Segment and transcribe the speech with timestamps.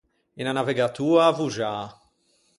[0.41, 1.71] Unna navegatoa avvoxâ.